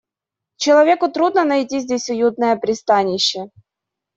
Человеку 0.55 1.09
трудно 1.11 1.43
найти 1.43 1.77
здесь 1.79 2.09
уютное 2.09 2.55
пристанище. 2.55 3.51